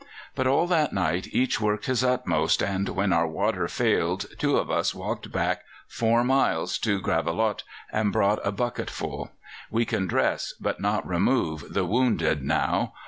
[0.33, 4.71] But all that night each worked his utmost, and when our water failed two of
[4.71, 9.31] us walked back four miles to Gravelotte and brought a bucketful.
[9.69, 12.93] We can dress, but not remove, the wounded now.